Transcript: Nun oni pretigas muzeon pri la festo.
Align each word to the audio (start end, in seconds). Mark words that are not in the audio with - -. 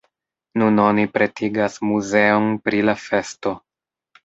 Nun 0.61 0.79
oni 0.83 1.05
pretigas 1.17 1.77
muzeon 1.91 2.51
pri 2.65 2.83
la 2.91 2.99
festo. 3.05 3.57